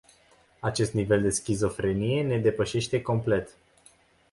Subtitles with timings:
[0.59, 3.57] Acest nivel de schizofrenie ne depășește complet.